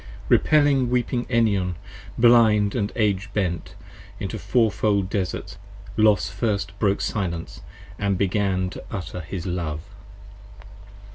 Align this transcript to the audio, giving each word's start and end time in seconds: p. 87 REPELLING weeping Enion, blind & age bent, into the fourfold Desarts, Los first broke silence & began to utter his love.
p. 0.29 0.33
87 0.33 0.37
REPELLING 0.39 0.89
weeping 0.89 1.25
Enion, 1.29 1.75
blind 2.17 2.91
& 2.95 2.95
age 2.95 3.29
bent, 3.35 3.75
into 4.19 4.35
the 4.37 4.41
fourfold 4.41 5.11
Desarts, 5.11 5.57
Los 5.95 6.27
first 6.27 6.71
broke 6.79 7.01
silence 7.01 7.61
& 7.89 8.17
began 8.17 8.71
to 8.71 8.83
utter 8.89 9.19
his 9.21 9.45
love. 9.45 9.81